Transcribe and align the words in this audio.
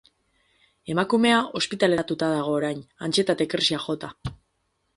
Emakumea 0.93 1.41
ospitaleratuta 1.59 2.31
dago 2.33 2.57
orain 2.61 2.83
antsietate 3.09 3.49
krisiak 3.55 3.87
jota. 3.91 4.13